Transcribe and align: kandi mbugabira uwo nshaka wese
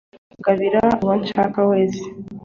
kandi 0.03 0.29
mbugabira 0.37 0.81
uwo 1.03 1.13
nshaka 1.21 1.59
wese 1.71 2.03